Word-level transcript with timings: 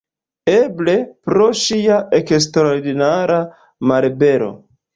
Eble 0.53 0.95
pro 1.27 1.49
ŝia 1.65 1.99
eksterordinara 2.21 3.41
malbelo. 3.93 4.53